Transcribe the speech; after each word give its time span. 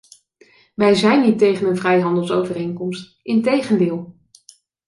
Wij 0.75 0.95
zijn 0.95 1.21
niet 1.21 1.37
tegen 1.39 1.67
een 1.67 1.77
vrijhandelsovereenkomst; 1.77 3.19
integendeel. 3.21 4.15